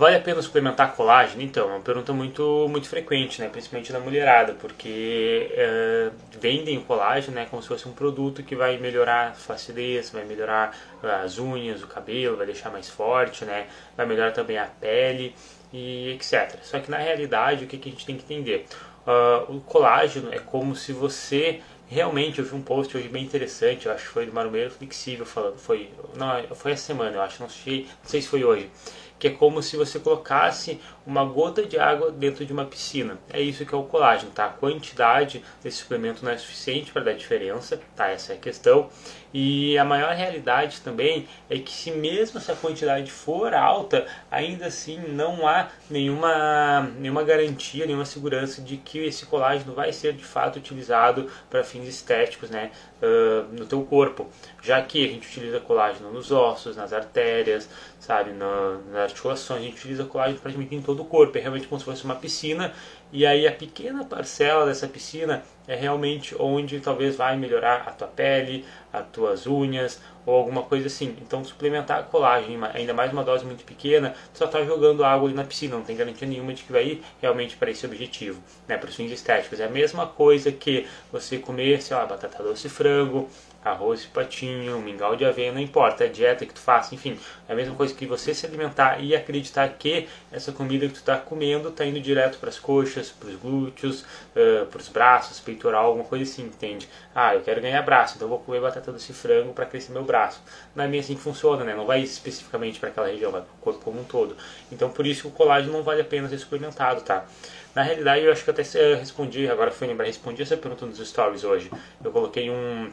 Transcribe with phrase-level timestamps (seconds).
[0.00, 1.42] Vale a pena suplementar colágeno?
[1.42, 3.50] Então, é uma pergunta muito, muito frequente, né?
[3.50, 8.56] principalmente na mulherada, porque é, vendem o colágeno né, como se fosse um produto que
[8.56, 10.74] vai melhorar a flacidez, vai melhorar
[11.22, 13.66] as unhas, o cabelo, vai deixar mais forte, né?
[13.94, 15.34] vai melhorar também a pele
[15.70, 16.56] e etc.
[16.62, 18.64] Só que na realidade, o que, que a gente tem que entender?
[19.06, 21.60] Uh, o colágeno é como se você
[21.90, 25.26] realmente eu vi um post hoje bem interessante, eu acho que foi do Marumeiro Flexível
[25.26, 28.70] falando, foi, não, foi essa semana, eu acho, não sei, não sei se foi hoje,
[29.20, 30.80] que é como se você colocasse
[31.10, 33.18] uma gota de água dentro de uma piscina.
[33.32, 34.46] É isso que é o colágeno, tá?
[34.46, 38.08] A quantidade desse suplemento não é suficiente para dar diferença, tá?
[38.08, 38.88] Essa é a questão.
[39.32, 44.98] E a maior realidade também é que se mesmo essa quantidade for alta, ainda assim
[44.98, 50.58] não há nenhuma, nenhuma garantia, nenhuma segurança de que esse colágeno vai ser de fato
[50.58, 52.70] utilizado para fins estéticos né,
[53.02, 54.28] uh, no teu corpo.
[54.62, 57.68] Já que a gente utiliza colágeno nos ossos, nas artérias,
[58.00, 61.36] sabe, na, nas articulações, a gente utiliza colágeno praticamente em todo o corpo.
[61.38, 62.72] É realmente como se fosse uma piscina
[63.12, 68.06] e aí a pequena parcela dessa piscina é realmente onde talvez vai melhorar a tua
[68.06, 71.16] pele, as tuas unhas ou alguma coisa assim.
[71.20, 75.42] Então suplementar colágeno, ainda mais uma dose muito pequena, só está jogando água ali na
[75.44, 78.88] piscina, não tem garantia nenhuma de que vai ir realmente para esse objetivo, né, para
[78.88, 79.58] os fins estéticos.
[79.58, 83.28] É a mesma coisa que você comer, sei lá, batata doce frango,
[83.64, 87.52] arroz e patinho, mingau de aveia, não importa, a dieta que tu faça, enfim, é
[87.52, 91.18] a mesma coisa que você se alimentar e acreditar que essa comida que tu está
[91.18, 95.86] comendo está indo direto para as coxas, para os glúteos, uh, para os braços, peitoral,
[95.86, 96.88] alguma coisa assim, entende?
[97.14, 100.42] Ah, eu quero ganhar braço, então vou comer batata doce frango para crescer meu braço.
[100.74, 101.74] Não é bem assim que funciona, né?
[101.74, 104.36] Não vai especificamente para aquela região, vai para o corpo como um todo.
[104.72, 107.26] Então por isso o colágeno não vale a pena ser suplementado, tá?
[107.74, 108.62] Na realidade eu acho que até
[108.94, 111.70] respondi, agora fui lembrar, respondi essa pergunta nos stories hoje.
[112.02, 112.90] Eu coloquei um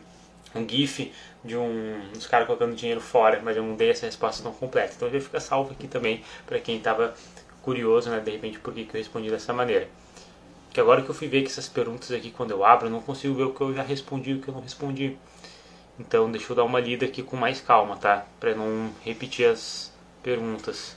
[0.58, 1.12] um GIF
[1.44, 4.94] de um dos caras colocando dinheiro fora, mas eu não dei essa resposta tão completa.
[4.96, 7.14] Então já fica salvo aqui também para quem estava
[7.62, 9.88] curioso, né, de repente, por que, que eu respondi dessa maneira.
[10.72, 13.02] Que agora que eu fui ver que essas perguntas aqui, quando eu abro, eu não
[13.02, 15.18] consigo ver o que eu já respondi e o que eu não respondi.
[16.00, 18.26] Então deixa eu dar uma lida aqui com mais calma, tá?
[18.40, 19.92] Para não repetir as
[20.22, 20.96] perguntas.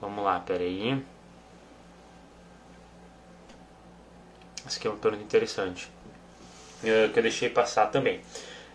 [0.00, 1.02] Vamos lá, peraí.
[4.66, 5.90] Essa aqui é uma pergunta interessante.
[6.82, 8.20] Eh, que eu deixei passar também.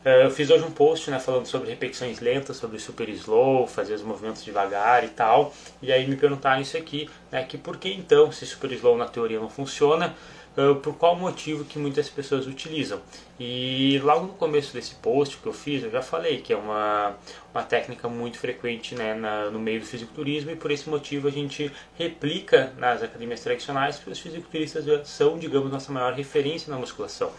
[0.03, 3.93] Eh, eu fiz hoje um post né, falando sobre repetições lentas, sobre super slow, fazer
[3.95, 5.53] os movimentos devagar e tal.
[5.81, 9.07] E aí me perguntaram isso aqui, né, que por que então, se super slow na
[9.07, 10.15] teoria não funciona,
[10.57, 13.01] uh, por qual motivo que muitas pessoas utilizam.
[13.39, 17.15] E logo no começo desse post que eu fiz, eu já falei que é uma,
[17.53, 21.31] uma técnica muito frequente né, na, no meio do fisiculturismo e por esse motivo a
[21.31, 27.31] gente replica nas academias tradicionais, porque os fisiculturistas são, digamos, nossa maior referência na musculação.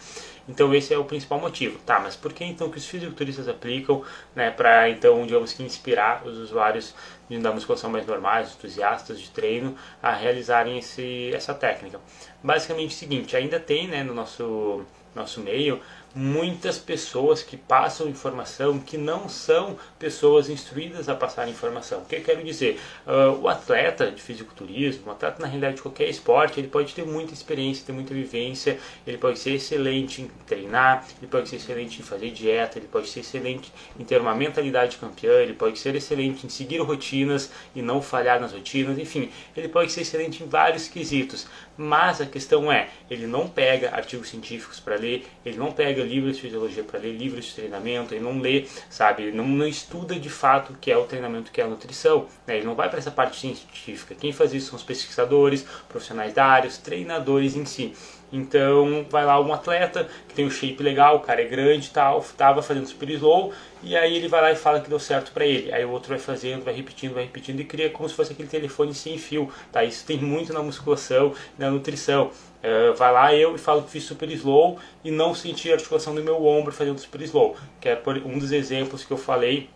[0.49, 1.77] Então esse é o principal motivo.
[1.85, 4.03] Tá, mas por que então que os fisiculturistas aplicam
[4.35, 6.95] né, para então, digamos que inspirar os usuários
[7.29, 11.99] da musculação mais normais, entusiastas de treino, a realizarem esse, essa técnica?
[12.43, 14.83] Basicamente é o seguinte, ainda tem né, no nosso,
[15.15, 15.81] nosso meio
[16.13, 21.99] muitas pessoas que passam informação que não são pessoas instruídas a passar informação.
[21.99, 22.79] O que eu quero dizer?
[23.07, 27.05] Uh, o atleta de fisiculturismo, o atleta na realidade de qualquer esporte, ele pode ter
[27.05, 28.77] muita experiência, ter muita vivência,
[29.07, 33.07] ele pode ser excelente em treinar, ele pode ser excelente em fazer dieta, ele pode
[33.07, 37.81] ser excelente em ter uma mentalidade campeã, ele pode ser excelente em seguir rotinas e
[37.81, 41.47] não falhar nas rotinas, enfim, ele pode ser excelente em vários quesitos.
[41.77, 46.35] Mas a questão é, ele não pega artigos científicos para ler, ele não pega livros
[46.35, 49.23] de fisiologia para ler, livros de treinamento, ele não lê, sabe?
[49.23, 51.67] Ele não, não estuda de fato o que é o treinamento, o que é a
[51.67, 52.27] nutrição.
[52.45, 52.57] Né?
[52.57, 54.15] Ele não vai para essa parte científica.
[54.15, 57.93] Quem faz isso são os pesquisadores, profissionais da área, os treinadores em si.
[58.31, 61.91] Então vai lá um atleta que tem um shape legal, o cara é grande e
[61.91, 63.51] tal, estava fazendo super slow,
[63.83, 65.71] e aí ele vai lá e fala que deu certo para ele.
[65.73, 68.47] Aí o outro vai fazendo, vai repetindo, vai repetindo e cria como se fosse aquele
[68.47, 69.51] telefone sem fio.
[69.71, 69.83] Tá?
[69.83, 72.31] Isso tem muito na musculação, na nutrição.
[72.63, 76.13] Uh, vai lá eu e falo que fiz super slow e não senti a articulação
[76.13, 79.67] do meu ombro fazendo super slow, que é um dos exemplos que eu falei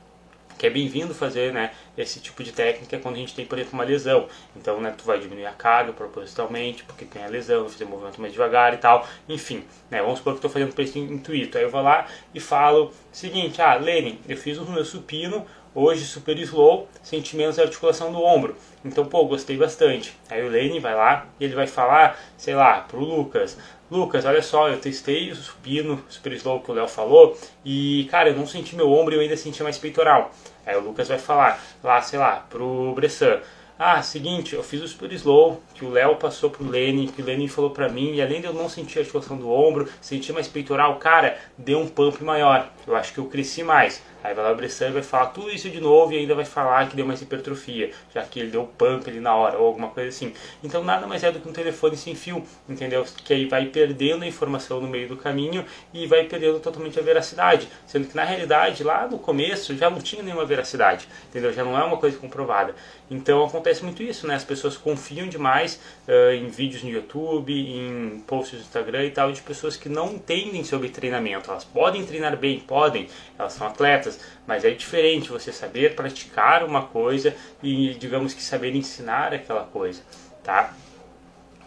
[0.58, 3.78] que é bem-vindo fazer né, esse tipo de técnica quando a gente tem, por exemplo,
[3.78, 4.28] uma lesão.
[4.56, 8.22] Então, né, tu vai diminuir a carga propositalmente, porque tem a lesão, fazer o movimento
[8.22, 9.08] mais devagar e tal.
[9.28, 11.58] Enfim, né, vamos supor que estou fazendo para esse intuito.
[11.58, 16.06] Aí eu vou lá e falo seguinte, ah, Lenin, eu fiz o meu supino, hoje
[16.06, 18.56] super slow, senti menos a articulação do ombro.
[18.84, 20.16] Então, pô, gostei bastante.
[20.30, 23.58] Aí o Lenin vai lá e ele vai falar, sei lá, pro Lucas,
[23.90, 28.30] Lucas, olha só, eu testei o supino, super slow que o Léo falou, e cara,
[28.30, 30.32] eu não senti meu ombro e eu ainda senti mais peitoral.
[30.66, 33.40] Aí o Lucas vai falar lá, sei lá, pro Bressan.
[33.78, 37.26] Ah, seguinte, eu fiz o super slow que o Léo passou pro Lenny, que o
[37.26, 40.32] Lenny falou pra mim, e além de eu não sentir a articulação do ombro, sentir
[40.34, 42.68] mais peitoral, cara, deu um pump maior.
[42.88, 44.02] Eu acho que eu cresci mais.
[44.26, 46.46] Aí vai lá o Bressan e vai falar tudo isso de novo e ainda vai
[46.46, 49.90] falar que deu mais hipertrofia, já que ele deu pump ali na hora, ou alguma
[49.90, 50.34] coisa assim.
[50.64, 53.06] Então nada mais é do que um telefone sem fio, entendeu?
[53.24, 55.64] Que aí vai perdendo a informação no meio do caminho
[55.94, 57.68] e vai perdendo totalmente a veracidade.
[57.86, 61.54] Sendo que na realidade, lá no começo, já não tinha nenhuma veracidade, entendeu?
[61.54, 62.74] Já não é uma coisa comprovada.
[63.12, 64.34] Então acontece muito isso, né?
[64.34, 69.32] As pessoas confiam demais uh, em vídeos no YouTube, em posts no Instagram e tal,
[69.32, 71.52] de pessoas que não entendem sobre treinamento.
[71.52, 73.08] Elas podem treinar bem, podem,
[73.38, 74.15] elas são atletas,
[74.48, 80.02] mas é diferente você saber praticar uma coisa e, digamos que, saber ensinar aquela coisa,
[80.44, 80.74] tá?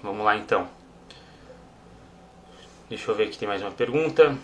[0.03, 0.69] Vamos lá então.
[2.89, 4.37] Deixa eu ver aqui, tem mais uma pergunta.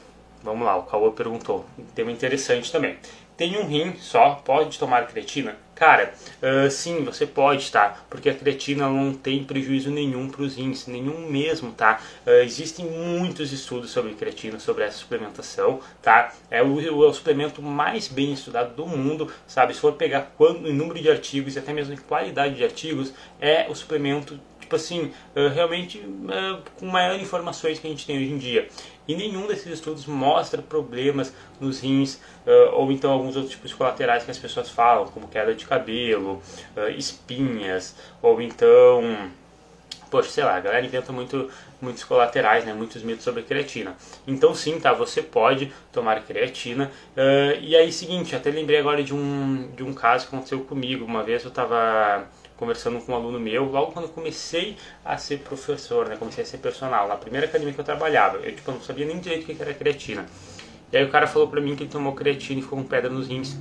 [0.43, 1.65] Vamos lá, o Cauã perguntou.
[1.79, 2.99] Um tema interessante também.
[3.37, 5.57] Tem um rim só, pode tomar creatina?
[5.75, 8.05] Cara, uh, sim, você pode, tá?
[8.09, 12.01] Porque a creatina não tem prejuízo nenhum para os rins, nenhum mesmo, tá?
[12.25, 16.33] Uh, existem muitos estudos sobre creatina, sobre essa suplementação, tá?
[16.49, 19.75] É o, é o suplemento mais bem estudado do mundo, sabe?
[19.75, 23.13] Se for pegar quando, em número de artigos e até mesmo em qualidade de artigos,
[23.41, 24.39] é o suplemento
[24.75, 28.69] tipo assim, uh, realmente uh, com maiores informações que a gente tem hoje em dia.
[29.07, 32.15] E nenhum desses estudos mostra problemas nos rins
[32.47, 36.43] uh, ou então alguns outros tipos colaterais que as pessoas falam, como queda de cabelo,
[36.97, 39.31] espinhas, ou então
[40.11, 41.51] poxa, sei lá, a galera inventa muito,
[41.83, 43.97] muitos colaterais, né, muitos mitos sobre creatina.
[44.29, 46.93] Então sim, tá, você pode tomar creatina.
[47.17, 51.05] Uh, e aí, seguinte, até lembrei agora de um, de um caso que aconteceu comigo.
[51.05, 52.29] Uma vez eu estava
[52.65, 56.59] conversando com um aluno meu, logo quando comecei a ser professor, né, comecei a ser
[56.59, 59.63] personal, na primeira academia que eu trabalhava, eu tipo, não sabia nem direito o que
[59.63, 60.25] era creatina.
[60.91, 63.11] E aí o cara falou pra mim que ele tomou creatina e ficou com pedra
[63.11, 63.59] nos rins.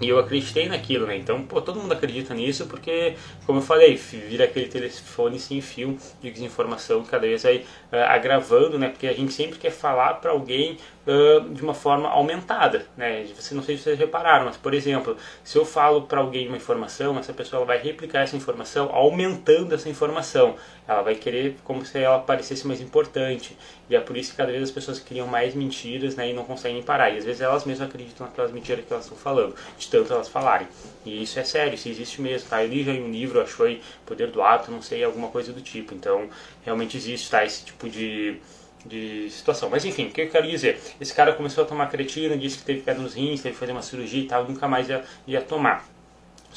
[0.00, 1.16] E eu acreditei naquilo, né?
[1.16, 3.14] Então, pô, todo mundo acredita nisso porque,
[3.44, 7.56] como eu falei, vira aquele telefone sem fio de desinformação cada vez vai
[7.92, 8.88] uh, agravando, né?
[8.88, 10.78] Porque a gente sempre quer falar para alguém
[11.08, 13.24] uh, de uma forma aumentada, né?
[13.34, 16.56] Você não sei se vocês repararam, mas por exemplo, se eu falo para alguém uma
[16.56, 20.56] informação, essa pessoa vai replicar essa informação aumentando essa informação.
[20.86, 23.56] Ela vai querer como se ela parecesse mais importante.
[23.90, 26.30] E é por isso que cada vez as pessoas criam mais mentiras, né?
[26.30, 27.10] E não conseguem parar.
[27.10, 30.28] E às vezes elas mesmas acreditam naquelas mentiras que elas estão falando, de tanto elas
[30.28, 30.66] falarem.
[31.04, 32.62] E isso é sério, isso existe mesmo, tá?
[32.62, 35.52] Eu li já em um livro, achou aí Poder do Ato, não sei, alguma coisa
[35.52, 35.94] do tipo.
[35.94, 36.28] Então,
[36.64, 37.44] realmente existe, tá?
[37.44, 38.38] Esse tipo de
[38.86, 39.68] de situação.
[39.70, 40.80] Mas enfim, o que eu quero dizer?
[41.00, 43.72] Esse cara começou a tomar creatina, disse que teve pedra nos rins, teve que fazer
[43.72, 45.86] uma cirurgia e tal, nunca mais ia, ia tomar.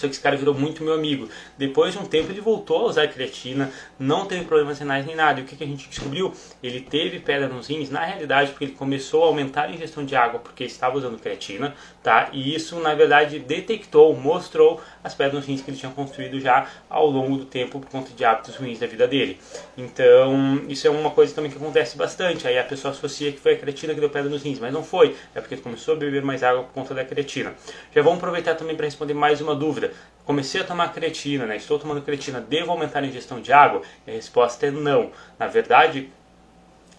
[0.02, 1.30] Só que esse cara virou muito meu amigo.
[1.58, 5.40] Depois de um tempo ele voltou a usar creatina, não teve problemas renais nem nada.
[5.40, 6.34] E o que, que a gente descobriu?
[6.64, 10.16] Ele teve pedra nos rins, na realidade, porque ele começou a aumentar a ingestão de
[10.16, 12.30] água porque estava usando creatina, tá?
[12.34, 16.68] E isso, na verdade, detectou, mostrou as pedras nos rins que ele tinha construído já
[16.90, 19.40] ao longo do tempo por conta de hábitos ruins da vida dele.
[19.78, 22.48] Então, isso é uma coisa também que acontece bastante.
[22.48, 24.84] Aí a pessoa associa que foi a creatina que deu pedra nos rins, mas não
[24.84, 25.16] foi.
[25.36, 27.54] É porque ele começou a beber mais água por conta da creatina.
[27.94, 29.91] Já vamos aproveitar também para responder mais uma dúvida
[30.26, 31.58] comecei a tomar creatina, né?
[31.58, 33.82] estou tomando creatina, devo aumentar a ingestão de água?
[34.08, 35.12] a resposta é não.
[35.38, 36.10] Na verdade,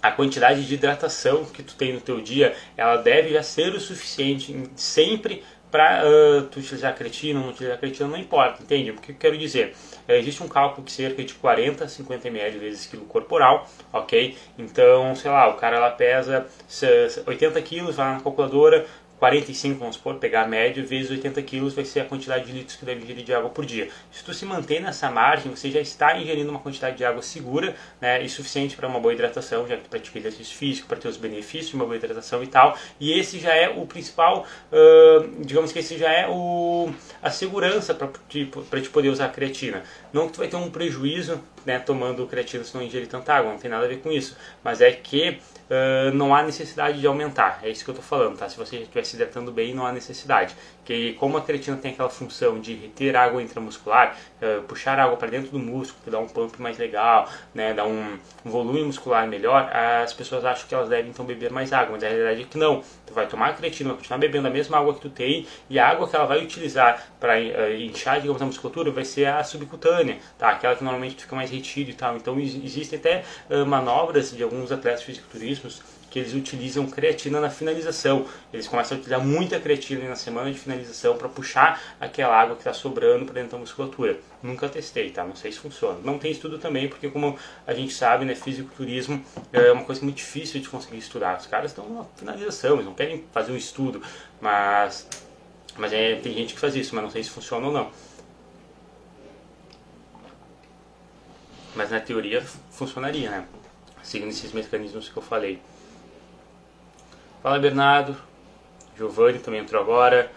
[0.02, 3.80] a quantidade de hidratação que tu tem no teu dia, ela deve já ser o
[3.80, 8.90] suficiente sempre para uh, tu utilizar creatina ou não utilizar creatina, não importa, entende?
[8.90, 9.74] O que eu quero dizer?
[10.06, 14.36] É, existe um cálculo que cerca de 40 a 50 ml vezes quilo corporal, ok?
[14.58, 16.46] Então, sei lá, o cara lá pesa
[17.26, 18.84] 80 quilos, vai na calculadora,
[19.22, 22.76] 45, vamos supor, pegar a média, vezes 80 quilos vai ser a quantidade de litros
[22.76, 23.88] que deve ingerir de água por dia.
[24.10, 27.76] Se tu se mantém nessa margem, você já está ingerindo uma quantidade de água segura
[28.00, 31.06] né, e suficiente para uma boa hidratação, já que tu pratica exercício físico, para ter
[31.06, 32.76] os benefícios de uma boa hidratação e tal.
[32.98, 37.94] E esse já é o principal, uh, digamos que esse já é o, a segurança
[37.94, 39.84] para te, te poder usar a creatina.
[40.12, 43.52] Não que tu vai ter um prejuízo né, tomando creatina se não ingerir tanta água,
[43.52, 44.36] não tem nada a ver com isso.
[44.62, 45.38] Mas é que
[45.70, 48.48] uh, não há necessidade de aumentar, é isso que eu estou falando, tá?
[48.48, 50.54] Se você estiver se hidratando bem, não há necessidade.
[50.84, 55.28] Que como a creatina tem aquela função de reter água intramuscular, uh, puxar água para
[55.28, 59.70] dentro do músculo, dar um pump mais legal, né, dar um, um volume muscular melhor,
[59.74, 62.58] as pessoas acham que elas devem então beber mais água, mas a realidade é que
[62.58, 62.82] não.
[63.06, 65.78] Tu vai tomar a creatina, vai continuar bebendo a mesma água que tu tem e
[65.78, 69.44] a água que ela vai utilizar para uh, inchar, digamos, a musculatura vai ser a
[69.44, 70.48] subcutânea, tá?
[70.50, 72.16] Aquela que normalmente fica mais retido e tal.
[72.16, 77.48] Então existem até uh, manobras de alguns atletas de fisiculturismos que eles utilizam creatina na
[77.48, 78.26] finalização.
[78.52, 82.60] Eles começam a utilizar muita creatina na semana de finalização para puxar aquela água que
[82.60, 84.20] está sobrando para dentro da musculatura.
[84.42, 85.24] Nunca testei, tá?
[85.24, 85.98] Não sei se funciona.
[86.04, 90.16] Não tem estudo também, porque como a gente sabe, né, fisiculturismo é uma coisa muito
[90.16, 91.38] difícil de conseguir estudar.
[91.38, 94.02] Os caras estão na finalização, eles não querem fazer um estudo,
[94.38, 95.08] mas
[95.78, 97.90] mas é, tem gente que faz isso, mas não sei se funciona ou não.
[101.74, 103.46] Mas na teoria funcionaria, né?
[104.02, 105.58] Seguindo esses mecanismos que eu falei.
[107.42, 108.16] Fala Bernardo,
[108.96, 110.30] Giovanni também entrou agora.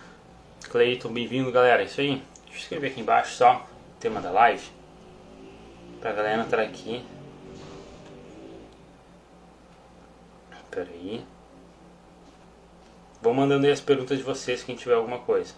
[0.72, 1.84] Cleiton, bem-vindo, galera.
[1.84, 2.16] Isso aí.
[2.46, 4.68] Deixa eu escrever aqui embaixo só o tema da live.
[6.02, 7.06] Pra galera entrar aqui.
[10.72, 11.24] Pera aí.
[13.22, 15.54] Vou mandando aí as perguntas de vocês, quem tiver alguma coisa.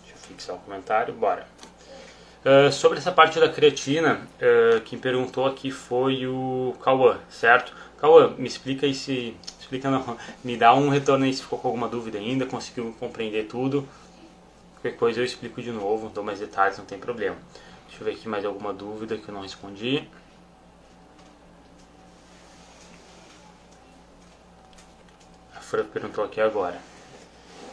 [0.00, 1.46] Deixa eu fixar o comentário, bora.
[2.42, 7.76] Uh, sobre essa parte da creatina, uh, quem perguntou aqui foi o Cauã, certo?
[7.98, 9.36] Cauã, me explica aí se.
[9.60, 13.46] Explica não, me dá um retorno aí se ficou com alguma dúvida ainda, conseguiu compreender
[13.46, 13.86] tudo.
[14.80, 17.36] Qualquer coisa eu explico de novo, dou mais detalhes, não tem problema.
[17.88, 20.08] Deixa eu ver aqui mais alguma dúvida que eu não respondi.
[25.54, 26.80] A Fran perguntou aqui agora.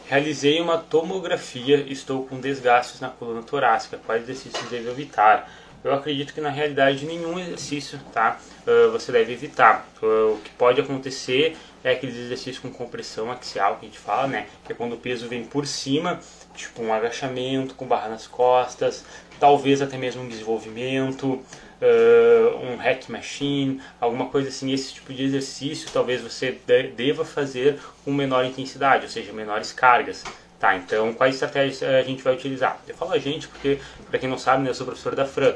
[0.08, 4.00] Realizei uma tomografia, estou com desgastes na coluna torácica.
[4.06, 5.52] Quais exercícios devo evitar?
[5.84, 8.40] Eu acredito que na realidade nenhum exercício, tá?
[8.66, 9.86] Uh, você deve evitar.
[10.02, 14.26] Uh, o que pode acontecer é aqueles exercícios com compressão axial que a gente fala,
[14.26, 14.46] né?
[14.64, 16.18] Que é quando o peso vem por cima,
[16.54, 19.04] tipo um agachamento com barra nas costas,
[19.38, 21.44] talvez até mesmo um desenvolvimento
[21.80, 26.58] uh, um hack machine, alguma coisa assim, esse tipo de exercício talvez você
[26.96, 30.24] deva fazer com menor intensidade, ou seja, menores cargas.
[30.58, 32.80] Tá, então quais estratégias a gente vai utilizar?
[32.88, 33.78] Eu falo a gente porque,
[34.10, 35.54] para quem não sabe, né, eu sou professor da Fran.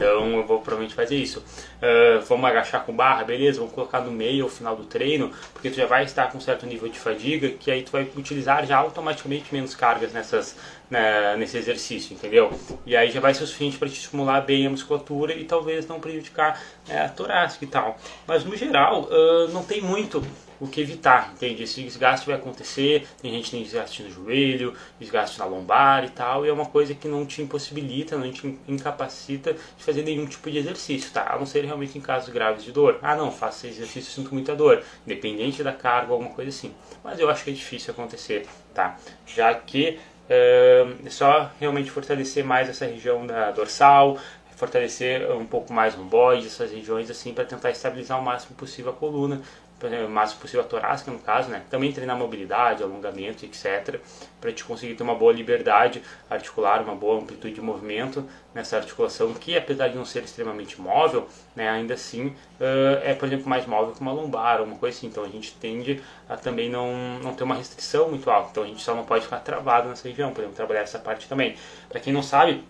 [0.00, 1.40] Então eu vou provavelmente fazer isso.
[1.40, 3.58] Uh, vamos agachar com barra, beleza?
[3.58, 6.40] Vamos colocar no meio ao final do treino, porque tu já vai estar com um
[6.40, 10.56] certo nível de fadiga, que aí tu vai utilizar já automaticamente menos cargas nessas,
[10.88, 12.50] né, nesse exercício, entendeu?
[12.86, 15.86] E aí já vai ser o suficiente para te estimular bem a musculatura e talvez
[15.86, 17.98] não prejudicar né, a torácica e tal.
[18.26, 20.24] Mas no geral, uh, não tem muito
[20.60, 21.62] o que evitar, entende?
[21.62, 26.10] Esse desgaste vai acontecer, tem gente que tem desgaste no joelho, desgaste na lombar e
[26.10, 30.26] tal, e é uma coisa que não te impossibilita, não te incapacita de fazer nenhum
[30.26, 31.32] tipo de exercício, tá?
[31.32, 32.98] A não ser realmente em casos graves de dor.
[33.00, 36.74] Ah, não, faço esse exercício, sinto muita dor, independente da carga ou alguma coisa assim.
[37.02, 38.98] Mas eu acho que é difícil acontecer, tá?
[39.26, 39.98] Já que
[40.28, 44.16] é só realmente fortalecer mais essa região da dorsal,
[44.60, 48.92] fortalecer um pouco mais o romboide, essas regiões assim, para tentar estabilizar o máximo possível
[48.92, 49.40] a coluna,
[49.86, 51.62] o máximo possível a torácica no caso, né?
[51.70, 54.00] Também treinar mobilidade, alongamento, etc,
[54.40, 59.32] para te conseguir ter uma boa liberdade articular, uma boa amplitude de movimento nessa articulação
[59.34, 63.66] que, apesar de não ser extremamente móvel, né, ainda assim uh, é, por exemplo, mais
[63.66, 65.06] móvel que uma lombar uma coisa assim.
[65.06, 68.50] Então a gente tende a também não, não ter uma restrição muito alta.
[68.50, 71.56] Então a gente só não pode ficar travado nessa região, podemos trabalhar essa parte também.
[71.88, 72.62] Para quem não sabe,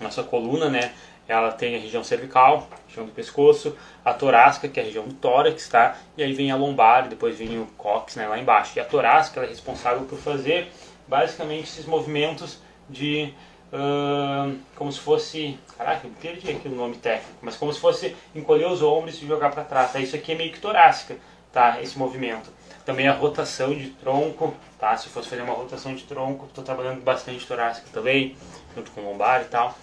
[0.00, 0.92] nossa coluna, né,
[1.28, 5.14] ela tem a região cervical, região do pescoço, a torácica, que é a região do
[5.14, 5.96] tórax, tá?
[6.16, 8.72] E aí vem a lombar, depois vem o cóccix, né, lá embaixo.
[8.76, 10.68] E a torácica é responsável por fazer
[11.08, 13.32] basicamente esses movimentos de
[13.72, 18.14] uh, como se fosse, caraca, eu perdi aqui o nome técnico, mas como se fosse
[18.34, 19.92] encolher os ombros e jogar para trás.
[19.92, 20.00] Tá?
[20.00, 21.16] Isso aqui é meio que torácica,
[21.52, 21.80] tá?
[21.80, 22.50] Esse movimento.
[22.84, 24.96] Também a rotação de tronco, tá?
[24.96, 28.36] Se fosse fazer uma rotação de tronco, estou trabalhando bastante torácica também,
[28.76, 29.76] junto com lombar e tal.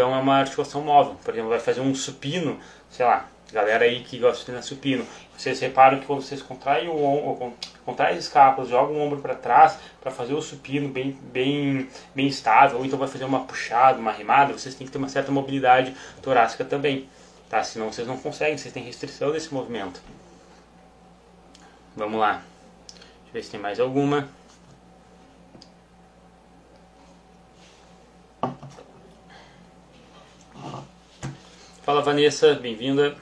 [0.00, 1.14] Então é uma articulação móvel.
[1.22, 5.04] Por exemplo, vai fazer um supino, sei lá, galera aí que gosta de treinar supino.
[5.36, 7.52] Vocês reparam que quando vocês contraem o ombro,
[7.84, 12.26] contraem as escápulas, jogam o ombro para trás para fazer o supino bem, bem, bem
[12.26, 15.30] estável, ou então vai fazer uma puxada, uma remada, vocês têm que ter uma certa
[15.30, 17.06] mobilidade torácica também,
[17.50, 17.62] tá?
[17.62, 20.00] Senão vocês não conseguem, vocês têm restrição desse movimento.
[21.94, 22.42] Vamos lá.
[22.88, 24.39] Deixa eu ver se tem mais alguma.
[31.90, 33.16] Fala Vanessa, bem-vinda.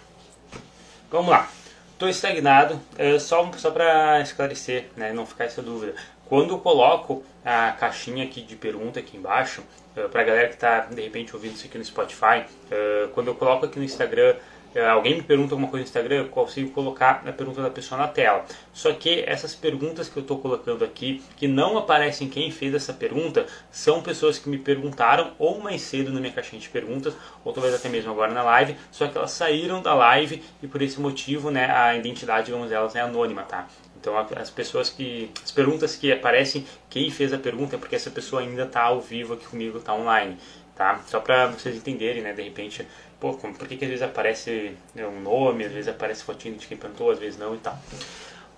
[1.11, 1.49] Vamos lá.
[1.95, 5.95] Estou estagnado, é, só, só para esclarecer, né, não ficar essa dúvida.
[6.27, 9.63] Quando eu coloco a caixinha aqui de pergunta aqui embaixo,
[9.97, 13.29] é, para a galera que está de repente ouvindo isso aqui no Spotify, é, quando
[13.29, 14.37] eu coloco aqui no Instagram
[14.87, 18.09] alguém me pergunta alguma coisa no Instagram, eu consigo colocar a pergunta da pessoa na
[18.09, 18.45] tela.
[18.73, 22.93] Só que essas perguntas que eu estou colocando aqui, que não aparecem quem fez essa
[22.93, 27.53] pergunta, são pessoas que me perguntaram ou mais cedo na minha caixinha de perguntas, ou
[27.53, 31.01] talvez até mesmo agora na live, só que elas saíram da live e por esse
[31.01, 33.67] motivo, né, a identidade, digamos, delas é anônima, tá?
[34.01, 38.11] Então as pessoas que, as perguntas que aparecem, quem fez a pergunta é porque essa
[38.11, 40.37] pessoa ainda está ao vivo aqui comigo, está online,
[40.79, 41.01] tá?
[41.07, 42.33] Só para vocês entenderem, né?
[42.33, 42.87] De repente
[43.21, 46.67] pô, por que, que às vezes aparece né, um nome, às vezes aparece fotinho de
[46.67, 47.77] quem plantou, às vezes não e tal.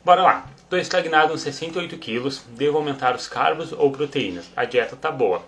[0.04, 0.46] Bora lá.
[0.56, 4.50] Estou estagnado nos 68 quilos, devo aumentar os carbos ou proteínas?
[4.54, 5.42] A dieta tá boa.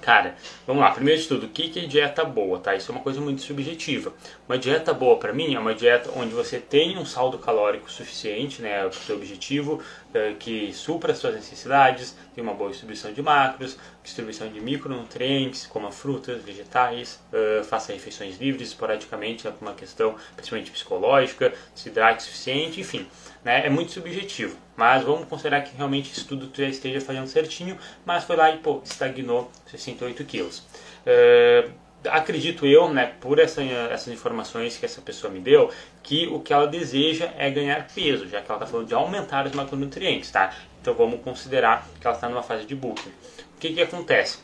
[0.00, 0.90] Cara, vamos lá.
[0.90, 2.74] Primeiro de tudo, o que é dieta boa, tá?
[2.74, 4.12] Isso é uma coisa muito subjetiva.
[4.46, 8.60] Uma dieta boa para mim é uma dieta onde você tem um saldo calórico suficiente,
[8.60, 9.82] né, o seu objetivo,
[10.12, 15.66] é, que supra as suas necessidades, tem uma boa distribuição de macros, distribuição de micronutrientes,
[15.66, 22.24] coma frutas, vegetais, uh, faça refeições livres esporadicamente, é uma questão principalmente psicológica, se hidrate
[22.24, 23.06] suficiente, enfim,
[23.44, 24.56] né, é muito subjetivo.
[24.76, 28.58] Mas vamos considerar que realmente isso tudo já esteja fazendo certinho, mas foi lá e
[28.58, 30.58] pô, estagnou 68 quilos.
[31.06, 35.70] Uh, acredito eu, né, por essa, essas informações que essa pessoa me deu,
[36.02, 39.46] que o que ela deseja é ganhar peso, já que ela está falando de aumentar
[39.46, 40.54] os macronutrientes, tá?
[40.84, 43.08] Então vamos considerar que ela está numa fase de booking.
[43.08, 44.40] O que, que acontece?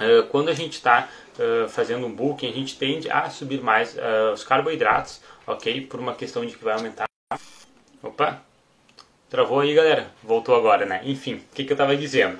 [0.00, 1.06] Uh, quando a gente está
[1.38, 5.82] uh, fazendo um booking, a gente tende a subir mais uh, os carboidratos, ok?
[5.82, 7.04] Por uma questão de que vai aumentar.
[8.02, 8.40] Opa!
[9.28, 10.10] Travou aí, galera?
[10.22, 11.02] Voltou agora, né?
[11.04, 12.38] Enfim, o que, que eu estava dizendo?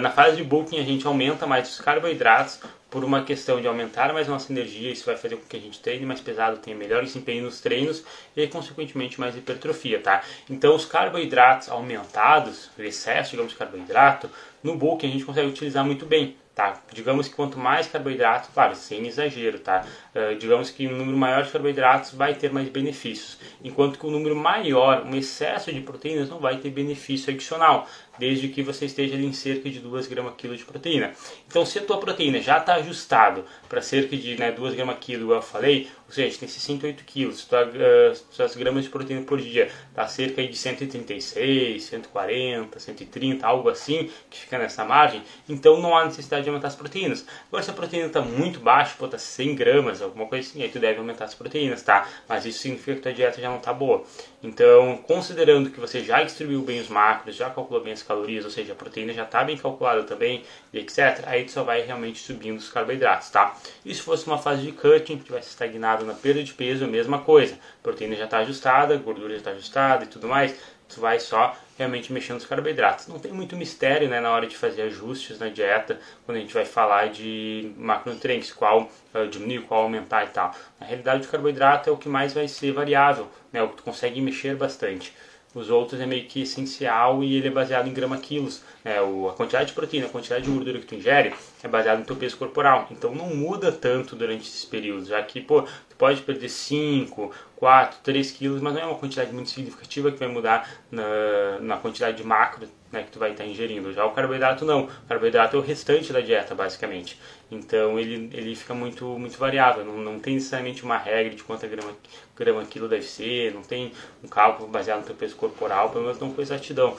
[0.00, 4.12] na fase de booking, a gente aumenta mais os carboidratos por uma questão de aumentar
[4.12, 7.04] mais nossa energia, isso vai fazer com que a gente treine mais pesado, tenha melhor
[7.04, 8.04] desempenho nos treinos
[8.36, 10.22] e, consequentemente, mais hipertrofia, tá?
[10.48, 14.28] Então, os carboidratos aumentados, o excesso, digamos, de carboidrato,
[14.62, 16.82] no bulk a gente consegue utilizar muito bem, tá?
[16.92, 19.86] Digamos que quanto mais carboidrato, claro, sem exagero, tá?
[20.14, 24.10] Uh, digamos que um número maior de carboidratos vai ter mais benefícios, enquanto que um
[24.10, 27.86] número maior, um excesso de proteínas não vai ter benefício adicional
[28.20, 31.12] desde que você esteja em cerca de 2 gramas quilo de proteína.
[31.48, 35.32] Então, se a tua proteína já está ajustado para cerca de né, 2 gramas quilo,
[35.32, 39.70] eu falei, ou seja, tem 68 quilos, tua, uh, suas gramas de proteína por dia
[39.88, 46.04] está cerca de 136, 140, 130, algo assim, que fica nessa margem, então não há
[46.04, 47.24] necessidade de aumentar as proteínas.
[47.48, 50.78] Agora, se a proteína está muito baixa, está 100 gramas, alguma coisa assim, aí tu
[50.78, 52.06] deve aumentar as proteínas, tá?
[52.28, 54.04] Mas isso significa que tua dieta já não está boa.
[54.42, 58.50] Então, considerando que você já distribuiu bem os macros, já calculou bem as calorias, ou
[58.50, 60.42] seja, a proteína já está bem calculada também,
[60.74, 63.56] etc., aí tu só vai realmente subindo os carboidratos, tá?
[63.84, 66.88] E se fosse uma fase de cutting, que tivesse estagnado na perda de peso, a
[66.88, 67.54] mesma coisa.
[67.54, 70.56] A proteína já está ajustada, gordura já está ajustada e tudo mais,
[70.88, 73.06] tu vai só realmente mexendo nos carboidratos.
[73.06, 76.52] Não tem muito mistério né, na hora de fazer ajustes na dieta, quando a gente
[76.52, 80.54] vai falar de macronutrientes, qual uh, diminuir, qual aumentar e tal.
[80.80, 83.82] Na realidade, o carboidrato é o que mais vai ser variável, né, o que tu
[83.84, 85.14] consegue mexer bastante.
[85.52, 88.62] Os outros é meio que essencial e ele é baseado em grama quilos.
[88.84, 89.00] Né?
[89.00, 92.04] O, a quantidade de proteína, a quantidade de gordura que tu ingere é baseado no
[92.04, 92.86] teu peso corporal.
[92.90, 97.98] Então não muda tanto durante esses períodos, já que pô, tu pode perder 5, 4,
[98.02, 102.16] 3 quilos, mas não é uma quantidade muito significativa que vai mudar na, na quantidade
[102.16, 103.92] de macro né, que tu vai estar ingerindo.
[103.92, 104.84] Já o carboidrato não.
[104.84, 107.18] O carboidrato é o restante da dieta, basicamente.
[107.50, 109.84] Então ele, ele fica muito, muito variável.
[109.84, 111.92] Não, não tem necessariamente uma regra de quanta grama,
[112.36, 116.18] grama quilo deve ser, não tem um cálculo baseado no teu peso corporal, pelo menos
[116.18, 116.96] não com exatidão.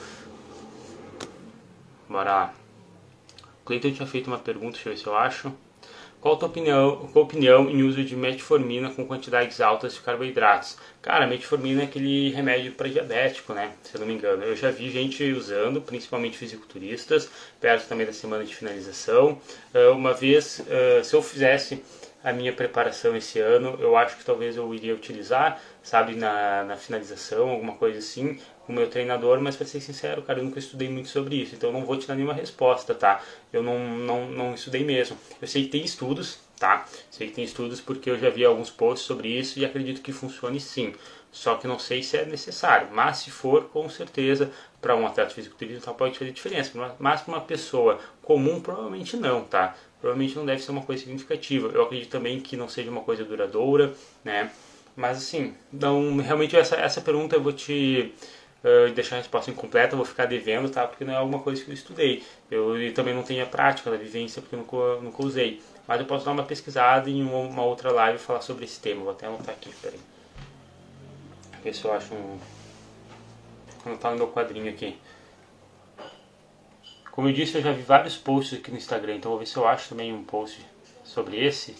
[2.08, 2.54] Bora lá.
[3.64, 5.52] Cleiton tinha feito uma pergunta, deixa eu ver se eu acho.
[6.22, 10.00] Qual a tua opinião, qual a opinião em uso de metformina com quantidades altas de
[10.02, 10.76] carboidratos?
[11.02, 13.72] Cara, metformina é aquele remédio para diabético, né?
[13.82, 14.44] Se eu não me engano.
[14.44, 17.28] Eu já vi gente usando, principalmente fisiculturistas,
[17.60, 19.36] perto também da semana de finalização.
[19.74, 21.82] Ah, uma vez, ah, se eu fizesse
[22.22, 26.76] a minha preparação esse ano, eu acho que talvez eu iria utilizar, sabe, na, na
[26.76, 30.88] finalização, alguma coisa assim, o meu treinador, mas para ser sincero, cara, eu nunca estudei
[30.88, 33.20] muito sobre isso, então eu não vou te dar nenhuma resposta, tá?
[33.52, 35.16] Eu não, não, não estudei mesmo.
[35.40, 36.86] Eu sei que tem estudos, tá?
[37.10, 40.12] Sei que tem estudos porque eu já vi alguns posts sobre isso e acredito que
[40.12, 40.94] funcione sim.
[41.32, 45.30] Só que não sei se é necessário, mas se for, com certeza, para um atleta
[45.34, 46.94] fisiculturista pode fazer diferença.
[46.98, 49.74] Mas para uma pessoa comum, provavelmente não, tá?
[50.02, 51.68] Provavelmente não deve ser uma coisa significativa.
[51.68, 54.50] Eu acredito também que não seja uma coisa duradoura, né?
[54.96, 58.12] Mas assim, não, realmente essa, essa pergunta eu vou te
[58.64, 60.88] uh, deixar a resposta incompleta, vou ficar devendo, tá?
[60.88, 62.24] Porque não é alguma coisa que eu estudei.
[62.50, 65.62] Eu, eu também não tenho a prática da vivência porque eu nunca, nunca usei.
[65.86, 68.80] Mas eu posso dar uma pesquisada em uma, uma outra live e falar sobre esse
[68.80, 69.04] tema.
[69.04, 70.00] Vou até anotar aqui, peraí.
[71.62, 72.38] Ver se eu acho um.
[73.84, 74.98] Vou anotar no meu quadrinho aqui.
[77.12, 79.54] Como eu disse, eu já vi vários posts aqui no Instagram, então vou ver se
[79.54, 80.64] eu acho também um post
[81.04, 81.76] sobre esse.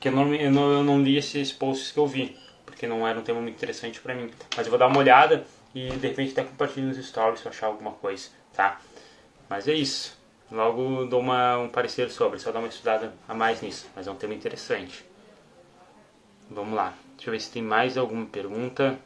[0.00, 3.06] Que eu não, eu não, eu não li esses posts que eu vi, porque não
[3.06, 4.28] era um tema muito interessante para mim.
[4.56, 7.50] Mas eu vou dar uma olhada e de repente até compartilho nos stories se eu
[7.50, 8.80] achar alguma coisa, tá?
[9.48, 10.18] Mas é isso.
[10.50, 14.10] Logo dou uma, um parecer sobre, só dar uma estudada a mais nisso, mas é
[14.10, 15.04] um tema interessante.
[16.50, 18.98] Vamos lá, deixa eu ver se tem mais alguma pergunta.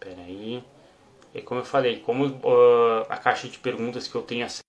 [0.00, 0.64] Pera aí.
[1.34, 4.62] E como eu falei, como uh, a caixa de perguntas que eu tenho acesso.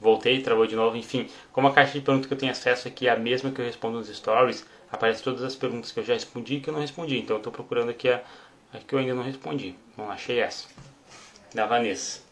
[0.00, 1.28] Voltei, travou de novo, enfim.
[1.52, 3.64] Como a caixa de perguntas que eu tenho acesso aqui é a mesma que eu
[3.64, 6.80] respondo nos stories, aparece todas as perguntas que eu já respondi e que eu não
[6.80, 7.18] respondi.
[7.18, 8.22] Então eu estou procurando aqui a,
[8.72, 9.74] a, que eu ainda não respondi.
[9.98, 10.68] Não achei essa.
[11.52, 12.22] Da Vanessa.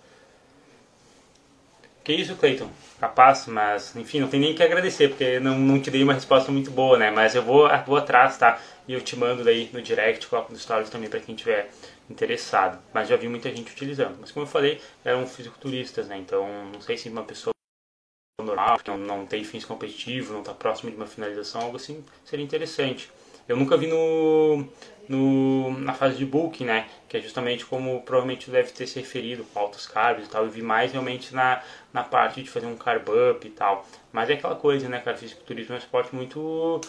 [2.02, 2.70] Que isso, Cleiton?
[2.98, 6.50] Capaz, mas enfim, não tem nem que agradecer, porque não, não te dei uma resposta
[6.50, 7.10] muito boa, né?
[7.10, 8.58] Mas eu vou, vou atrás, tá?
[8.88, 11.70] E eu te mando daí no direct, coloco nos stories também para quem tiver
[12.10, 12.82] interessado.
[12.92, 14.16] Mas já vi muita gente utilizando.
[14.20, 16.18] Mas como eu falei, eram fisiculturistas, né?
[16.18, 17.52] Então não sei se uma pessoa
[18.40, 22.04] normal, que não, não tem fins competitivos, não está próximo de uma finalização, algo assim
[22.24, 23.10] seria interessante.
[23.48, 24.68] Eu nunca vi no,
[25.08, 26.86] no, na fase de bulking, né?
[27.08, 30.44] Que é justamente como provavelmente deve ter se referido com altos carbs e tal.
[30.44, 33.86] Eu vi mais realmente na, na parte de fazer um carb up e tal.
[34.12, 35.16] Mas é aquela coisa, né, cara?
[35.16, 36.80] Fisiculturismo é um esporte muito,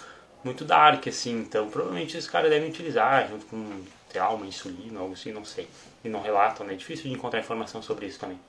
[0.44, 1.40] muito dark, assim.
[1.40, 5.46] Então provavelmente esses caras devem utilizar junto com, sei lá, uma insulina, algo assim, não
[5.46, 5.68] sei.
[6.04, 6.74] E não relatam, né?
[6.74, 8.40] É difícil de encontrar informação sobre isso também.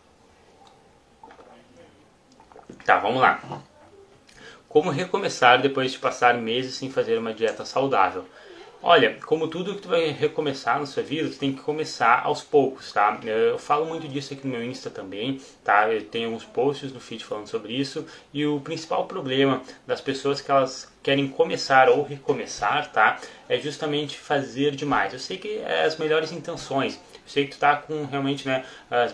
[2.84, 3.62] Tá, vamos lá.
[4.68, 8.24] Como recomeçar depois de passar meses sem fazer uma dieta saudável?
[8.82, 12.42] Olha, como tudo que tu vai recomeçar na sua vida, tu tem que começar aos
[12.42, 13.20] poucos, tá?
[13.22, 15.92] Eu falo muito disso aqui no meu Insta também, tá?
[15.92, 18.06] Eu tenho alguns posts no feed falando sobre isso.
[18.32, 23.18] E o principal problema das pessoas que elas querem começar ou recomeçar, tá?
[23.50, 25.12] É justamente fazer demais.
[25.12, 26.98] Eu sei que é as melhores intenções,
[27.30, 28.64] sei que tu tá com realmente né,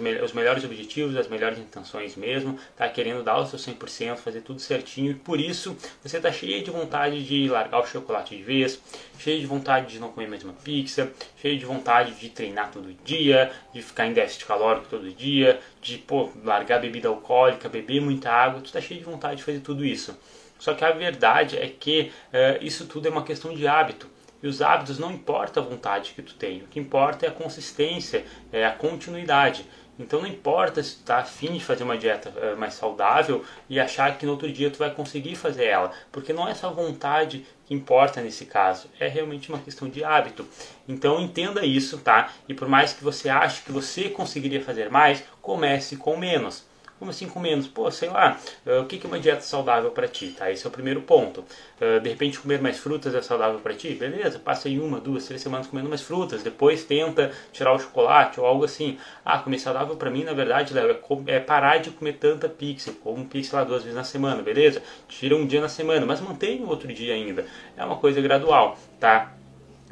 [0.01, 4.41] me os melhores objetivos, as melhores intenções mesmo, tá querendo dar o seu 100%, fazer
[4.41, 8.43] tudo certinho e por isso você tá cheio de vontade de largar o chocolate de
[8.43, 8.81] vez,
[9.19, 12.93] cheio de vontade de não comer mais uma pizza, cheio de vontade de treinar todo
[13.05, 18.31] dia, de ficar em déficit calórico todo dia, de pô, largar bebida alcoólica, beber muita
[18.31, 20.17] água, tu tá cheio de vontade de fazer tudo isso.
[20.59, 24.09] Só que a verdade é que uh, isso tudo é uma questão de hábito.
[24.43, 27.33] E os hábitos não importa a vontade que tu tem, o que importa é a
[27.33, 29.67] consistência, é a continuidade.
[29.99, 33.81] Então não importa se tu está afim de fazer uma dieta uh, mais saudável e
[33.81, 37.47] achar que no outro dia tu vai conseguir fazer ela, porque não é essa vontade
[37.65, 40.47] que importa nesse caso, é realmente uma questão de hábito.
[40.87, 42.31] Então entenda isso, tá?
[42.49, 46.65] E por mais que você ache que você conseguiria fazer mais, comece com menos.
[46.99, 47.67] Como assim com menos?
[47.67, 50.35] Pô, sei lá, uh, o que é uma dieta saudável para ti?
[50.37, 50.51] Tá?
[50.51, 51.45] Esse é o primeiro ponto.
[51.81, 53.95] Uh, de repente comer mais frutas é saudável para ti?
[53.95, 56.43] Beleza, passa aí uma, duas, três semanas comendo mais frutas.
[56.43, 58.99] Depois tenta tirar o chocolate ou algo assim.
[59.25, 62.93] Ah, comer saudável para mim, na verdade, Léo, é, é, parar de comer tanta pizza.
[63.03, 64.83] Como pizza lá duas vezes na semana, beleza?
[65.07, 67.45] Tira um dia na semana, mas mantém o outro dia ainda.
[67.77, 69.37] É uma coisa gradual, tá?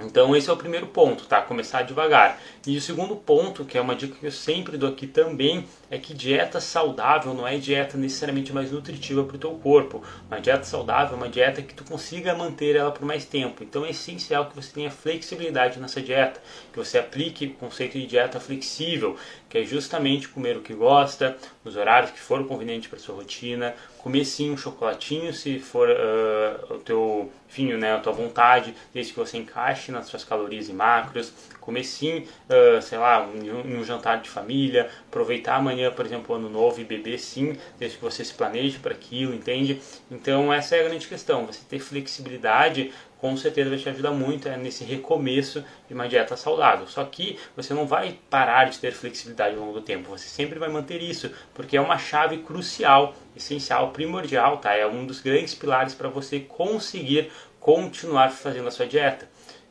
[0.00, 1.40] Então esse é o primeiro ponto, tá?
[1.42, 2.38] Começar devagar.
[2.66, 5.98] E o segundo ponto, que é uma dica que eu sempre dou aqui também, é
[5.98, 10.03] que dieta saudável não é dieta necessariamente mais nutritiva para o teu corpo.
[10.29, 13.62] Uma dieta saudável é uma dieta que tu consiga manter ela por mais tempo.
[13.62, 16.40] Então é essencial que você tenha flexibilidade nessa dieta,
[16.72, 19.14] que você aplique o conceito de dieta flexível,
[19.50, 23.74] que é justamente comer o que gosta, nos horários que for conveniente para sua rotina,
[23.98, 29.12] comer sim um chocolatinho se for uh, o teu vinho, né, a tua vontade, desde
[29.12, 31.33] que você encaixe nas suas calorias e macros,
[31.64, 36.38] comer sim, uh, sei lá, um, um, jantar de família, aproveitar amanhã, por exemplo, o
[36.38, 39.81] ano novo e beber sim, desde que você se planeje para aquilo, entende?
[40.11, 42.92] Então essa é a grande questão, você ter flexibilidade
[43.24, 46.87] com certeza vai te ajudar muito é, nesse recomeço de uma dieta saudável.
[46.87, 50.59] Só que você não vai parar de ter flexibilidade ao longo do tempo, você sempre
[50.59, 54.74] vai manter isso, porque é uma chave crucial, essencial, primordial, tá?
[54.74, 59.27] É um dos grandes pilares para você conseguir continuar fazendo a sua dieta.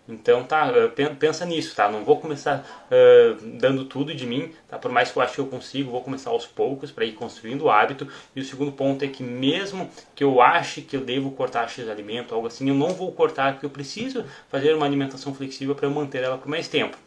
[0.07, 0.69] Então tá,
[1.17, 1.89] pensa nisso, tá?
[1.89, 4.77] Não vou começar uh, dando tudo de mim, tá?
[4.77, 7.63] Por mais que eu ache que eu consigo, vou começar aos poucos para ir construindo
[7.63, 8.07] o hábito.
[8.35, 11.87] E o segundo ponto é que mesmo que eu ache que eu devo cortar X
[11.87, 15.89] alimento, algo assim, eu não vou cortar porque eu preciso fazer uma alimentação flexível para
[15.89, 16.97] manter ela por mais tempo.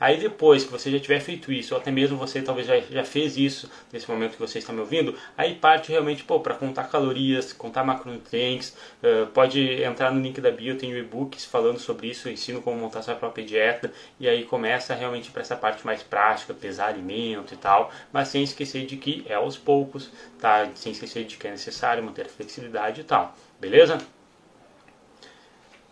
[0.00, 3.04] Aí depois que você já tiver feito isso, ou até mesmo você talvez já, já
[3.04, 7.52] fez isso nesse momento que você está me ouvindo, aí parte realmente para contar calorias,
[7.52, 12.62] contar macronutrientes, uh, pode entrar no link da bio, tem e-books falando sobre isso, ensino
[12.62, 16.88] como montar sua própria dieta, e aí começa realmente para essa parte mais prática, pesar
[16.88, 20.68] alimento e tal, mas sem esquecer de que é aos poucos, tá?
[20.74, 23.98] Sem esquecer de que é necessário manter a flexibilidade e tal, beleza?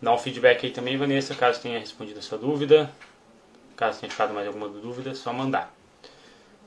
[0.01, 2.89] Dá um feedback aí também, Vanessa, caso tenha respondido a sua dúvida.
[3.77, 5.73] Caso tenha ficado mais alguma dúvida, é só mandar.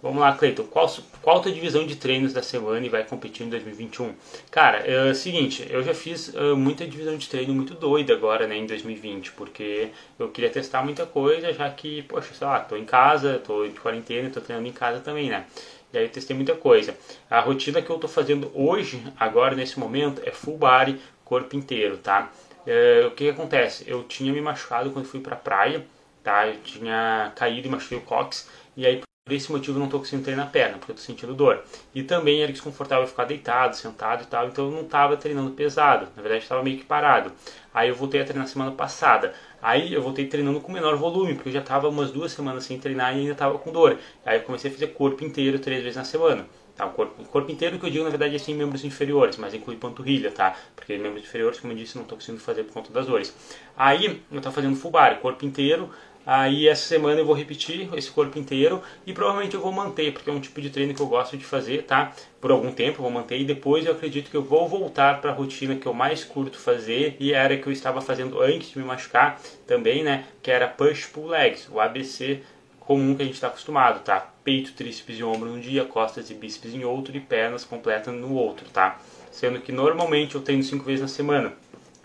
[0.03, 0.65] Vamos lá, Cleiton.
[0.65, 4.15] Qual, qual a tua divisão de treinos da semana e vai competir em 2021?
[4.51, 8.57] Cara, é o seguinte, eu já fiz muita divisão de treino muito doida agora, né,
[8.57, 12.87] em 2020, porque eu queria testar muita coisa, já que, poxa, sei lá, tô em
[12.87, 15.45] casa, tô de quarentena, tô treinando em casa também, né?
[15.93, 16.97] E aí eu testei muita coisa.
[17.29, 21.99] A rotina que eu tô fazendo hoje, agora, nesse momento, é full body, corpo inteiro,
[21.99, 22.31] tá?
[22.67, 23.85] Uh, o que, que acontece?
[23.87, 25.85] Eu tinha me machucado quando fui pra praia,
[26.23, 26.47] tá?
[26.47, 30.25] Eu tinha caído e machuquei o cox e aí por esse motivo não estou conseguindo
[30.25, 31.63] treinar a perna, porque eu estou sentindo dor.
[31.95, 36.09] E também era desconfortável ficar deitado, sentado e tal, então eu não estava treinando pesado,
[36.17, 37.31] na verdade estava meio que parado.
[37.73, 39.33] Aí eu voltei a treinar semana passada.
[39.63, 42.79] Aí eu voltei treinando com menor volume, porque eu já estava umas duas semanas sem
[42.79, 43.99] treinar e ainda estava com dor.
[44.25, 46.47] Aí eu comecei a fazer corpo inteiro três vezes na semana.
[46.81, 49.37] Tá, o, corpo, o corpo inteiro que eu digo, na verdade, é sem membros inferiores,
[49.37, 50.57] mas inclui panturrilha, tá?
[50.75, 53.35] Porque membros inferiores, como eu disse, não estou conseguindo fazer por conta das dores.
[53.77, 55.91] Aí eu estava fazendo full body, corpo inteiro,
[56.33, 60.31] Aí essa semana eu vou repetir esse corpo inteiro e provavelmente eu vou manter, porque
[60.31, 62.13] é um tipo de treino que eu gosto de fazer, tá?
[62.41, 65.33] Por algum tempo eu vou manter e depois eu acredito que eu vou voltar para
[65.33, 68.79] a rotina que eu mais curto fazer e era que eu estava fazendo antes de
[68.79, 70.25] me machucar também, né?
[70.41, 72.43] Que era push pull legs, o ABC
[72.79, 74.33] comum que a gente está acostumado, tá?
[74.45, 78.35] Peito, tríceps e ombro num dia, costas e bíceps em outro e pernas completas no
[78.35, 79.01] outro, tá?
[79.33, 81.55] Sendo que normalmente eu treino cinco vezes na semana.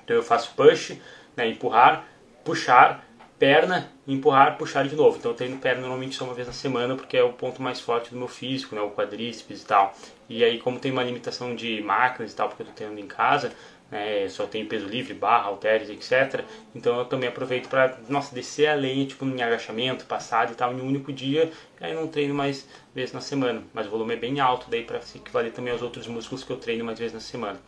[0.03, 0.97] Então eu faço push,
[1.37, 2.07] né, empurrar,
[2.43, 3.04] puxar,
[3.37, 5.17] perna, empurrar, puxar de novo.
[5.17, 7.79] Então eu treino perna normalmente só uma vez na semana porque é o ponto mais
[7.79, 9.95] forte do meu físico, né, o quadríceps e tal.
[10.29, 13.07] E aí como tem uma limitação de máquinas e tal, porque eu estou treinando em
[13.07, 13.51] casa,
[13.91, 16.43] né, só tem peso livre, barra, halteres, etc.
[16.73, 20.73] Então eu também aproveito para, nossa, descer a lenha, tipo, em agachamento, passado e tal,
[20.73, 23.63] em um único dia, e aí não treino mais vezes na semana.
[23.73, 26.51] Mas o volume é bem alto, daí para se equivaler também aos outros músculos que
[26.51, 27.59] eu treino mais vezes na semana.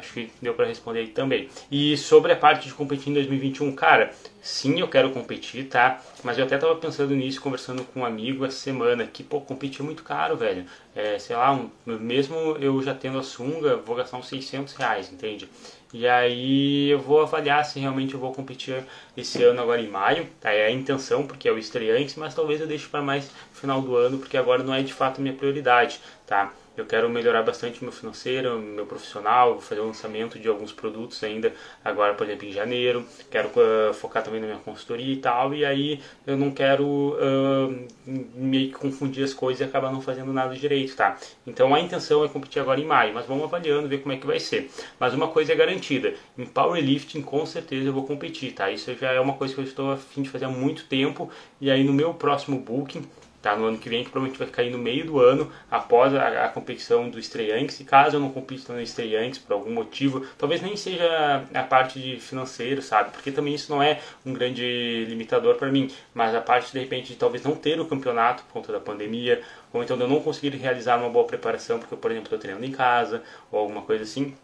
[0.00, 1.48] Acho que deu para responder aí também.
[1.70, 6.00] E sobre a parte de competir em 2021, cara, sim, eu quero competir, tá?
[6.24, 9.82] Mas eu até tava pensando nisso, conversando com um amigo essa semana, que, pô, competir
[9.82, 10.64] é muito caro, velho.
[10.96, 15.12] É, sei lá, um, mesmo eu já tendo a sunga, vou gastar uns 600 reais,
[15.12, 15.48] entende?
[15.92, 18.82] E aí eu vou avaliar se realmente eu vou competir
[19.16, 20.50] esse ano agora em maio, tá?
[20.50, 23.96] É a intenção, porque é o estreante, mas talvez eu deixe para mais final do
[23.96, 26.52] ano, porque agora não é de fato minha prioridade, tá?
[26.76, 31.22] Eu quero melhorar bastante meu financeiro, meu profissional, vou fazer o lançamento de alguns produtos
[31.22, 31.52] ainda
[31.84, 33.04] agora, por exemplo, em janeiro.
[33.30, 37.86] Quero uh, focar também na minha consultoria e tal, e aí eu não quero uh,
[38.06, 41.18] meio que confundir as coisas e acabar não fazendo nada direito, tá?
[41.46, 44.26] Então a intenção é competir agora em maio, mas vamos avaliando, ver como é que
[44.26, 44.70] vai ser.
[44.98, 48.70] Mas uma coisa é garantida, em powerlifting com certeza eu vou competir, tá?
[48.70, 51.28] Isso já é uma coisa que eu estou a fim de fazer há muito tempo,
[51.60, 53.02] e aí no meu próximo booking
[53.42, 53.56] tá?
[53.56, 56.48] No ano que vem, que provavelmente vai cair no meio do ano, após a, a
[56.48, 57.80] competição do Estreantes.
[57.80, 62.00] E caso eu não compita no Estreantes por algum motivo, talvez nem seja a parte
[62.00, 63.10] de financeiro, sabe?
[63.10, 67.12] Porque também isso não é um grande limitador para mim, mas a parte de repente
[67.12, 70.20] de talvez não ter o campeonato por conta da pandemia, ou então de eu não
[70.20, 74.04] conseguir realizar uma boa preparação, porque por exemplo, estou treinando em casa, ou alguma coisa
[74.04, 74.34] assim.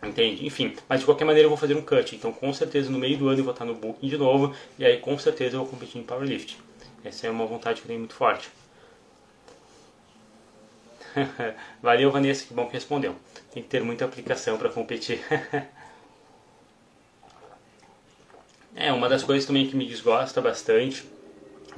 [0.00, 0.46] Entende?
[0.46, 2.14] Enfim, mas de qualquer maneira eu vou fazer um cut.
[2.14, 4.54] Então, com certeza, no meio do ano eu vou estar no Booking de novo.
[4.78, 6.67] E aí, com certeza, eu vou competir em Powerlifting.
[7.04, 8.50] Essa é uma vontade que eu tenho muito forte.
[11.82, 13.16] Valeu, Vanessa, que bom que respondeu.
[13.52, 15.20] Tem que ter muita aplicação para competir.
[18.74, 21.04] é, uma das coisas também que me desgosta bastante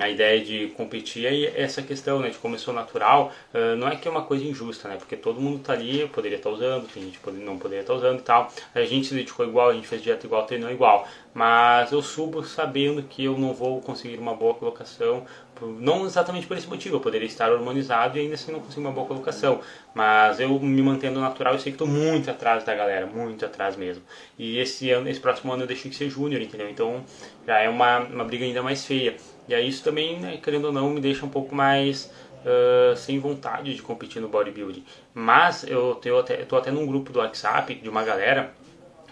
[0.00, 3.86] a ideia de competir é essa questão, né, de como eu sou natural, uh, não
[3.88, 6.56] é que é uma coisa injusta, né, porque todo mundo tá ali, poderia estar tá
[6.56, 9.46] usando, tem gente que não poderia estar tá usando e tal, a gente se dedicou
[9.46, 13.52] igual, a gente fez dieta igual, treinou igual, mas eu subo sabendo que eu não
[13.52, 15.24] vou conseguir uma boa colocação,
[15.66, 18.92] não exatamente por esse motivo, eu poderia estar hormonizado e ainda assim não conseguir uma
[18.92, 19.60] boa colocação,
[19.94, 23.76] mas eu me mantendo natural, eu sei que estou muito atrás da galera, muito atrás
[23.76, 24.02] mesmo.
[24.38, 26.68] E esse ano, esse próximo ano eu deixei de ser júnior, entendeu?
[26.68, 27.04] Então
[27.46, 29.16] já é uma, uma briga ainda mais feia.
[29.48, 33.18] E aí isso também, né, querendo ou não, me deixa um pouco mais Uh, sem
[33.18, 34.82] vontade de competir no bodybuilding.
[35.12, 38.54] Mas eu estou até, até num grupo do WhatsApp de uma galera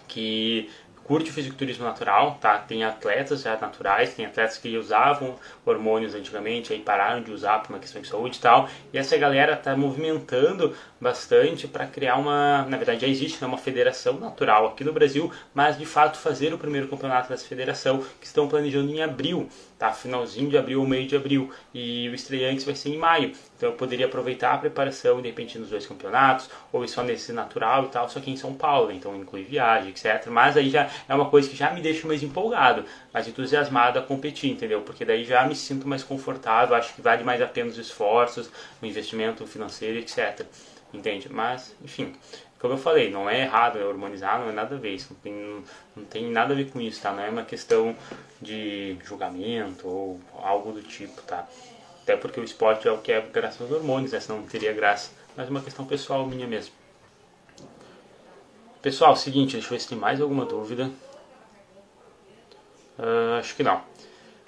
[0.08, 0.70] que
[1.08, 2.58] curte o fisiculturismo natural, tá?
[2.58, 7.72] Tem atletas já naturais, tem atletas que usavam hormônios antigamente, aí pararam de usar por
[7.72, 8.68] uma questão de saúde e tal.
[8.92, 13.56] E essa galera está movimentando bastante para criar uma, na verdade já existe né, uma
[13.56, 18.26] federação natural aqui no Brasil, mas de fato fazer o primeiro campeonato dessa federação que
[18.26, 19.92] estão planejando em abril tá?
[19.92, 21.50] Finalzinho de abril meio de abril.
[21.72, 23.32] E o estreante vai ser em maio.
[23.56, 27.84] Então eu poderia aproveitar a preparação de repente nos dois campeonatos, ou só nesse natural
[27.84, 30.26] e tal, só que em São Paulo, então inclui viagem, etc.
[30.28, 34.02] Mas aí já é uma coisa que já me deixa mais empolgado, mais entusiasmado a
[34.02, 34.82] competir, entendeu?
[34.82, 38.50] Porque daí já me sinto mais confortável, acho que vale mais a pena os esforços,
[38.82, 40.44] o investimento financeiro, etc.
[40.92, 41.28] Entende?
[41.30, 42.14] Mas, enfim,
[42.58, 45.64] como eu falei, não é errado, é não é nada a ver, isso não tem,
[45.96, 47.12] não tem nada a ver com isso, tá?
[47.12, 47.94] Não é uma questão
[48.40, 51.46] de julgamento ou algo do tipo, tá?
[52.02, 54.20] Até porque o esporte é o que é graças aos hormônios, né?
[54.20, 55.10] senão não teria graça.
[55.36, 56.72] Mas é uma questão pessoal minha mesmo.
[58.80, 60.90] Pessoal, seguinte, deixa eu ver se tem mais alguma dúvida.
[62.98, 63.82] Uh, acho que não.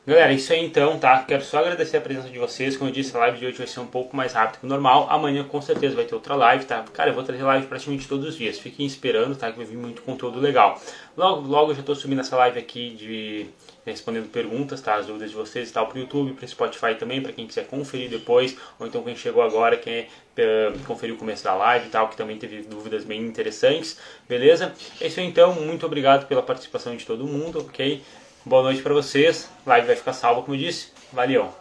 [0.06, 1.22] Galera, isso aí então, tá?
[1.28, 2.74] Quero só agradecer a presença de vocês.
[2.74, 4.68] Como eu disse, a live de hoje vai ser um pouco mais rápida que o
[4.68, 5.06] normal.
[5.10, 6.82] Amanhã com certeza vai ter outra live, tá?
[6.94, 8.58] Cara, eu vou trazer live praticamente todos os dias.
[8.58, 9.50] Fiquem esperando, tá?
[9.50, 10.80] Que vai vir muito conteúdo legal.
[11.14, 13.46] Logo, logo eu já estou subindo essa live aqui de
[13.84, 14.94] respondendo perguntas, tá?
[14.94, 18.08] As dúvidas de vocês e tal pro YouTube, pro Spotify também, para quem quiser conferir
[18.08, 20.08] depois, ou então quem chegou agora, quer
[20.38, 24.72] uh, conferir o começo da live e tal, que também teve dúvidas bem interessantes, beleza?
[25.00, 28.02] É isso aí então, muito obrigado pela participação de todo mundo, ok?
[28.44, 29.50] Boa noite para vocês.
[29.66, 30.88] Live vai ficar salva, como eu disse.
[31.12, 31.52] Valeu!